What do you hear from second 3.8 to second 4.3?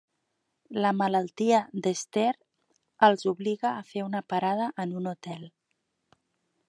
fer una